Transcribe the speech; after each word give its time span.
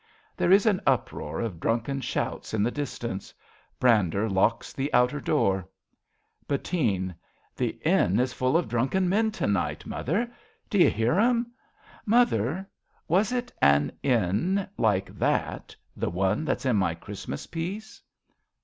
{There 0.35 0.51
is 0.51 0.65
an 0.65 0.81
uproar 0.87 1.41
of 1.41 1.59
drunken 1.59 2.01
shouts 2.01 2.55
in 2.55 2.63
the 2.63 2.71
distance. 2.71 3.35
Brander 3.79 4.27
locks 4.27 4.73
the 4.73 4.91
outer 4.95 5.19
door.) 5.21 5.69
Bettine. 6.47 7.13
The 7.55 7.77
inn 7.85 8.19
is 8.19 8.33
full 8.33 8.57
of 8.57 8.67
drunken 8.67 9.07
men 9.07 9.29
to 9.33 9.45
night, 9.45 9.85
Mother. 9.85 10.33
D' 10.71 10.77
you 10.79 10.89
hear 10.89 11.13
them? 11.17 11.51
Mother, 12.03 12.67
was 13.07 13.31
it 13.31 13.53
an 13.61 13.91
inn 14.01 14.67
Like 14.75 15.15
that— 15.19 15.75
the 15.95 16.09
one 16.09 16.45
that's 16.45 16.65
in 16.65 16.77
my 16.77 16.95
Christ 16.95 17.27
mas 17.27 17.45
piece 17.45 18.01